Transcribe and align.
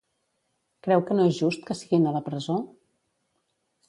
Creu 0.85 1.03
que 1.09 1.17
no 1.19 1.27
és 1.31 1.35
just 1.39 1.67
que 1.67 1.77
siguin 1.81 2.07
a 2.13 2.13
la 2.15 2.21
presó? 2.31 2.57